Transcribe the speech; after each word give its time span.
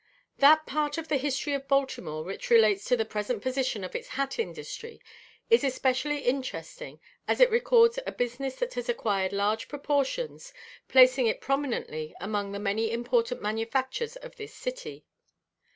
No. 0.39 0.47
17. 0.47 0.49
That 0.49 0.65
part 0.65 0.97
of 0.97 1.09
the 1.09 1.17
history 1.17 1.53
of 1.53 1.67
Baltimore 1.67 2.23
which 2.23 2.49
relates 2.49 2.85
to 2.85 2.97
the 2.97 3.05
present 3.05 3.43
position 3.43 3.83
of 3.83 3.95
its 3.95 4.07
hat 4.07 4.39
industry 4.39 4.99
is 5.51 5.63
especially 5.63 6.21
interesting, 6.21 6.99
as 7.27 7.39
it 7.39 7.51
records 7.51 7.99
a 8.07 8.11
business 8.11 8.55
that 8.55 8.73
has 8.73 8.89
acquired 8.89 9.31
large 9.31 9.67
proportions, 9.67 10.53
placing 10.87 11.27
it 11.27 11.39
prominently 11.39 12.15
among 12.19 12.51
the 12.51 12.57
many 12.57 12.89
important 12.91 13.43
manufactures 13.43 14.15
of 14.15 14.37
this 14.37 14.55
city. 14.55 15.05